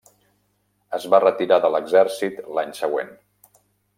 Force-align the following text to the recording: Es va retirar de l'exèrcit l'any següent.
Es 0.97 1.05
va 1.15 1.19
retirar 1.23 1.59
de 1.67 1.71
l'exèrcit 1.75 2.41
l'any 2.59 2.75
següent. 2.81 3.15